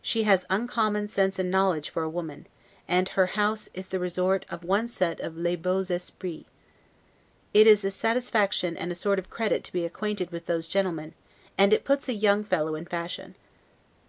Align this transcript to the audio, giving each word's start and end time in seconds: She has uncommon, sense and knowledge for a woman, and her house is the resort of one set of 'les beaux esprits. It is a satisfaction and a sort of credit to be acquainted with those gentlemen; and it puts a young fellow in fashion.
She 0.00 0.22
has 0.22 0.46
uncommon, 0.48 1.08
sense 1.08 1.36
and 1.40 1.50
knowledge 1.50 1.90
for 1.90 2.04
a 2.04 2.08
woman, 2.08 2.46
and 2.86 3.08
her 3.08 3.26
house 3.34 3.68
is 3.74 3.88
the 3.88 3.98
resort 3.98 4.46
of 4.48 4.62
one 4.62 4.86
set 4.86 5.18
of 5.18 5.36
'les 5.36 5.56
beaux 5.56 5.82
esprits. 5.90 6.48
It 7.52 7.66
is 7.66 7.84
a 7.84 7.90
satisfaction 7.90 8.76
and 8.76 8.92
a 8.92 8.94
sort 8.94 9.18
of 9.18 9.30
credit 9.30 9.64
to 9.64 9.72
be 9.72 9.84
acquainted 9.84 10.30
with 10.30 10.46
those 10.46 10.68
gentlemen; 10.68 11.12
and 11.58 11.72
it 11.72 11.84
puts 11.84 12.08
a 12.08 12.14
young 12.14 12.44
fellow 12.44 12.76
in 12.76 12.86
fashion. 12.86 13.34